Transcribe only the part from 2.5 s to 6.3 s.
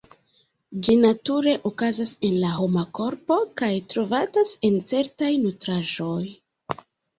homa korpo kaj trovatas en certaj nutraĵoj.